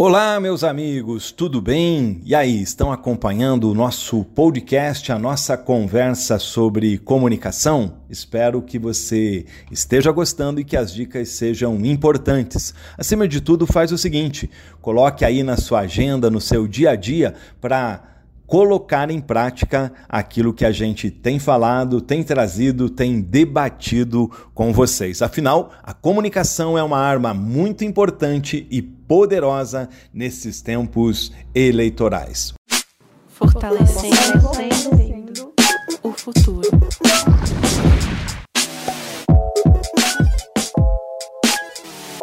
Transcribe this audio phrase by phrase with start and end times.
[0.00, 2.20] Olá, meus amigos, tudo bem?
[2.24, 7.94] E aí, estão acompanhando o nosso podcast, a nossa conversa sobre comunicação?
[8.08, 12.72] Espero que você esteja gostando e que as dicas sejam importantes.
[12.96, 14.48] Acima de tudo, faz o seguinte:
[14.80, 18.00] coloque aí na sua agenda, no seu dia a dia, para
[18.48, 25.20] colocar em prática aquilo que a gente tem falado, tem trazido, tem debatido com vocês.
[25.20, 32.54] Afinal, a comunicação é uma arma muito importante e poderosa nesses tempos eleitorais.
[33.28, 34.50] Fortalecendo
[36.02, 36.68] o futuro.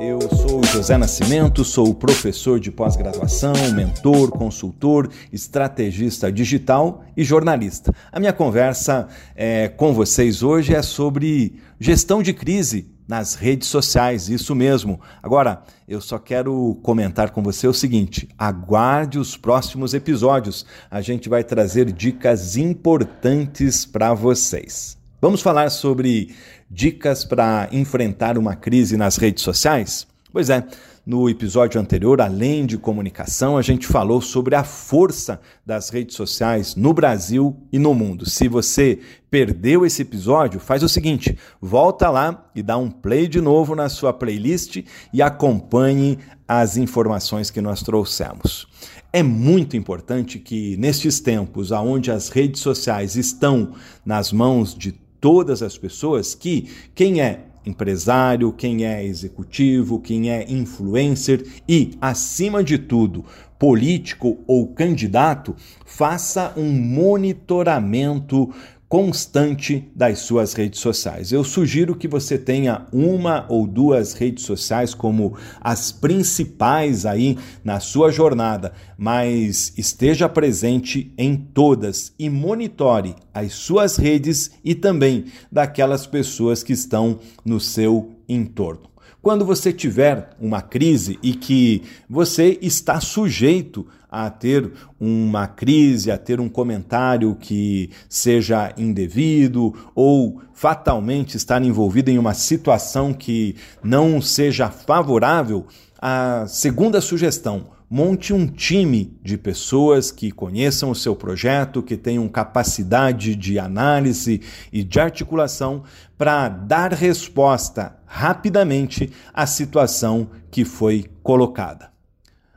[0.00, 7.94] Eu sou José Nascimento, sou professor de pós-graduação, mentor, consultor, estrategista digital e jornalista.
[8.10, 14.30] A minha conversa é, com vocês hoje é sobre gestão de crise nas redes sociais,
[14.30, 14.98] isso mesmo.
[15.22, 20.64] Agora, eu só quero comentar com você o seguinte: aguarde os próximos episódios.
[20.90, 24.99] A gente vai trazer dicas importantes para vocês.
[25.22, 26.34] Vamos falar sobre
[26.70, 30.06] dicas para enfrentar uma crise nas redes sociais?
[30.32, 30.66] Pois é,
[31.04, 36.74] no episódio anterior, além de comunicação, a gente falou sobre a força das redes sociais
[36.74, 38.24] no Brasil e no mundo.
[38.30, 38.98] Se você
[39.30, 43.90] perdeu esse episódio, faz o seguinte: volta lá e dá um play de novo na
[43.90, 44.82] sua playlist
[45.12, 48.66] e acompanhe as informações que nós trouxemos.
[49.12, 55.62] É muito importante que nestes tempos onde as redes sociais estão nas mãos de todas
[55.62, 62.78] as pessoas que quem é empresário, quem é executivo, quem é influencer e, acima de
[62.78, 63.24] tudo,
[63.58, 65.54] político ou candidato,
[65.84, 68.50] faça um monitoramento
[68.90, 71.30] constante das suas redes sociais.
[71.30, 77.78] Eu sugiro que você tenha uma ou duas redes sociais como as principais aí na
[77.78, 86.04] sua jornada, mas esteja presente em todas e monitore as suas redes e também daquelas
[86.04, 88.90] pessoas que estão no seu entorno.
[89.22, 96.16] Quando você tiver uma crise e que você está sujeito a ter uma crise, a
[96.16, 104.22] ter um comentário que seja indevido ou fatalmente estar envolvido em uma situação que não
[104.22, 105.66] seja favorável,
[106.00, 112.26] a segunda sugestão, monte um time de pessoas que conheçam o seu projeto, que tenham
[112.26, 114.40] capacidade de análise
[114.72, 115.82] e de articulação
[116.16, 121.90] para dar resposta rapidamente à situação que foi colocada.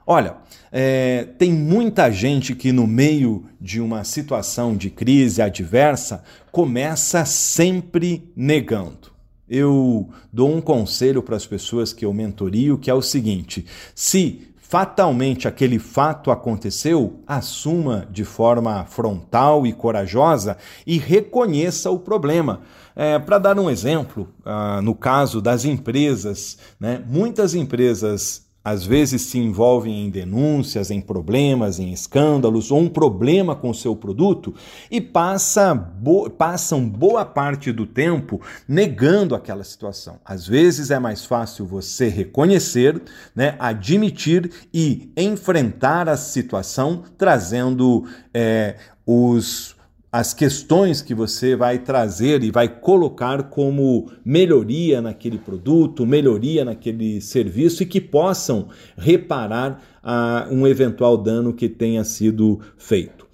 [0.06, 0.38] Olha,
[0.72, 8.32] é, tem muita gente que, no meio de uma situação de crise adversa, começa sempre
[8.36, 9.13] negando.
[9.56, 14.48] Eu dou um conselho para as pessoas que eu mentorio, que é o seguinte: se
[14.58, 22.62] fatalmente aquele fato aconteceu, assuma de forma frontal e corajosa e reconheça o problema.
[22.96, 29.24] É, Para dar um exemplo, ah, no caso das empresas, né, muitas empresas às vezes
[29.24, 34.54] se envolvem em denúncias, em problemas, em escândalos ou um problema com o seu produto
[34.90, 40.20] e passa bo passam boa parte do tempo negando aquela situação.
[40.24, 43.02] Às vezes é mais fácil você reconhecer,
[43.36, 49.76] né, admitir e enfrentar a situação trazendo é, os
[50.14, 57.20] as questões que você vai trazer e vai colocar como melhoria naquele produto, melhoria naquele
[57.20, 63.26] serviço e que possam reparar a um eventual dano que tenha sido feito.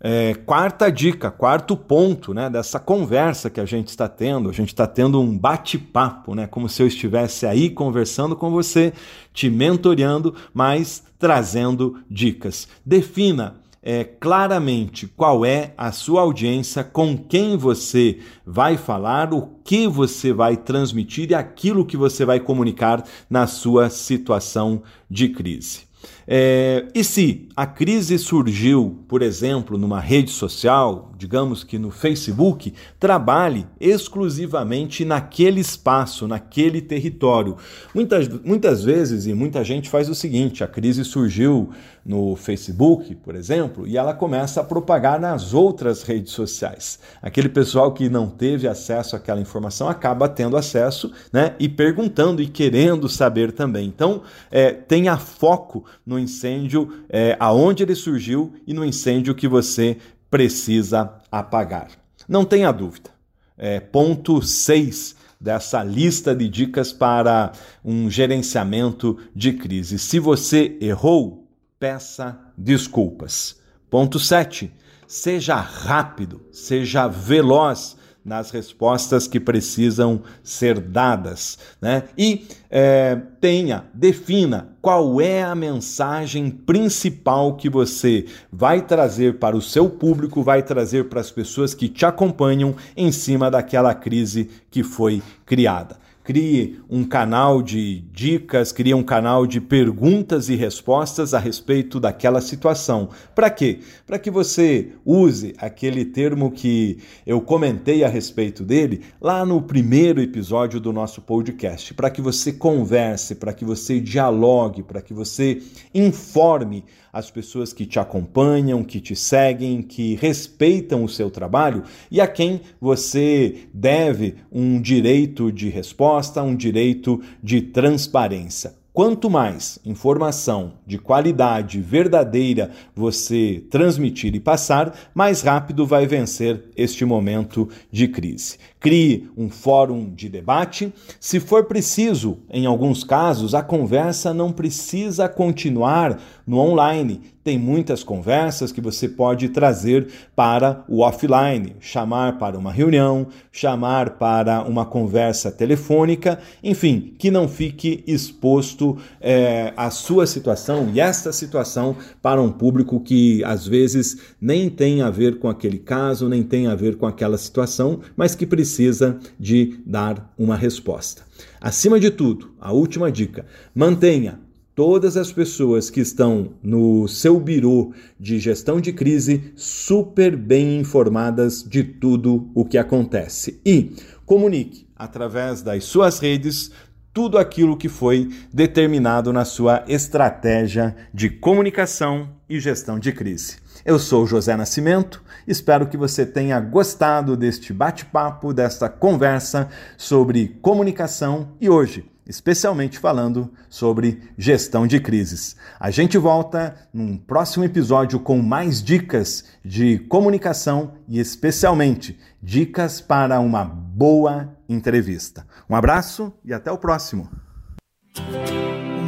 [0.00, 4.50] É, quarta dica, quarto ponto né, dessa conversa que a gente está tendo.
[4.50, 8.92] A gente está tendo um bate-papo, né, como se eu estivesse aí conversando com você,
[9.32, 12.66] te mentoreando, mas trazendo dicas.
[12.84, 13.54] Defina
[13.90, 20.30] é, claramente qual é a sua audiência, com quem você vai falar, o que você
[20.30, 25.87] vai transmitir e aquilo que você vai comunicar na sua situação de crise.
[26.30, 32.74] É, e se a crise surgiu, por exemplo, numa rede social, digamos que no Facebook,
[33.00, 37.56] trabalhe exclusivamente naquele espaço, naquele território.
[37.94, 41.70] Muitas, muitas vezes, e muita gente faz o seguinte: a crise surgiu
[42.04, 46.98] no Facebook, por exemplo, e ela começa a propagar nas outras redes sociais.
[47.20, 52.46] Aquele pessoal que não teve acesso àquela informação acaba tendo acesso né, e perguntando e
[52.46, 53.86] querendo saber também.
[53.86, 59.96] Então, é, tenha foco no incêndio, é, aonde ele surgiu e no incêndio que você
[60.30, 61.88] precisa apagar.
[62.28, 63.10] Não tenha dúvida.
[63.56, 67.52] É, ponto 6 dessa lista de dicas para
[67.84, 69.98] um gerenciamento de crise.
[69.98, 71.46] Se você errou,
[71.78, 73.60] peça desculpas.
[73.88, 74.72] Ponto 7.
[75.06, 77.96] Seja rápido, seja veloz
[78.28, 81.58] nas respostas que precisam ser dadas.
[81.80, 82.04] Né?
[82.16, 89.62] E é, tenha, defina qual é a mensagem principal que você vai trazer para o
[89.62, 94.84] seu público, vai trazer para as pessoas que te acompanham em cima daquela crise que
[94.84, 101.38] foi criada crie um canal de dicas, crie um canal de perguntas e respostas a
[101.38, 103.08] respeito daquela situação.
[103.34, 103.78] Para quê?
[104.06, 110.20] Para que você use aquele termo que eu comentei a respeito dele lá no primeiro
[110.20, 115.62] episódio do nosso podcast, para que você converse, para que você dialogue, para que você
[115.94, 116.84] informe
[117.18, 122.28] as pessoas que te acompanham, que te seguem, que respeitam o seu trabalho e a
[122.28, 128.72] quem você deve um direito de resposta, um direito de transparência.
[128.98, 137.04] Quanto mais informação de qualidade verdadeira você transmitir e passar, mais rápido vai vencer este
[137.04, 138.58] momento de crise.
[138.80, 140.92] Crie um fórum de debate.
[141.20, 147.20] Se for preciso, em alguns casos, a conversa não precisa continuar no online.
[147.48, 154.18] Tem muitas conversas que você pode trazer para o offline, chamar para uma reunião, chamar
[154.18, 161.32] para uma conversa telefônica, enfim, que não fique exposto é, a sua situação e esta
[161.32, 166.42] situação para um público que às vezes nem tem a ver com aquele caso, nem
[166.42, 171.22] tem a ver com aquela situação, mas que precisa precisa de dar uma resposta.
[171.58, 174.38] Acima de tudo, a última dica: mantenha
[174.78, 181.64] todas as pessoas que estão no seu birô de gestão de crise super bem informadas
[181.64, 186.70] de tudo o que acontece e comunique através das suas redes
[187.12, 193.56] tudo aquilo que foi determinado na sua estratégia de comunicação e gestão de crise.
[193.84, 201.48] Eu sou José Nascimento, espero que você tenha gostado deste bate-papo, desta conversa sobre comunicação
[201.60, 205.56] e hoje, especialmente falando sobre gestão de crises.
[205.80, 213.40] A gente volta num próximo episódio com mais dicas de comunicação e especialmente dicas para
[213.40, 215.46] uma boa entrevista.
[215.68, 217.28] Um abraço e até o próximo.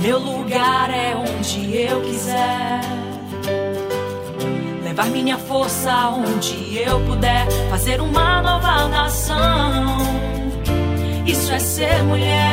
[0.02, 2.80] Meu lugar é onde eu quiser
[5.00, 9.98] levar minha força onde eu puder, fazer uma nova nação.
[11.24, 12.49] Isso é ser mulher.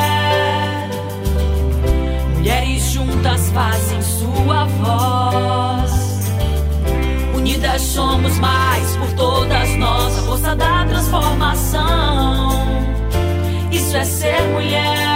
[3.57, 5.91] Fazem sua voz.
[7.35, 12.51] Unidas somos mais por todas nós, a força da transformação.
[13.71, 15.06] Isso é ser mulher.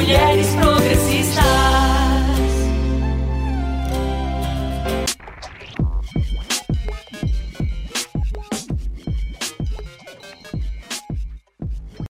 [0.00, 0.79] mulheres prontas.